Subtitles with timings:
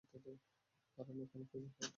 [0.97, 1.15] কারণ
[1.21, 1.89] ওখানে প্রয়োজন পড়তে পারে।